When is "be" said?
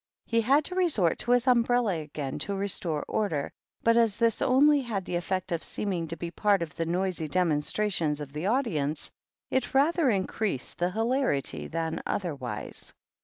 6.17-6.31